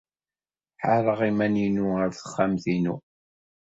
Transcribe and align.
Ḥeṛṛeɣ 0.83 1.19
iman-inu 1.29 1.85
ɣer 1.95 2.09
texxamt-inu. 2.11 2.95